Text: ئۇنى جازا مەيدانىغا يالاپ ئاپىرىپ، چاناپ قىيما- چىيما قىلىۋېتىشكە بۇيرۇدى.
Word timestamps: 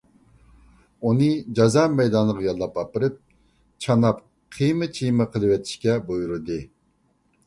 ئۇنى 1.09 1.25
جازا 1.59 1.83
مەيدانىغا 1.97 2.41
يالاپ 2.45 2.79
ئاپىرىپ، 2.83 3.19
چاناپ 3.87 4.23
قىيما- 4.57 4.87
چىيما 5.01 5.29
قىلىۋېتىشكە 5.37 5.99
بۇيرۇدى. 6.09 6.59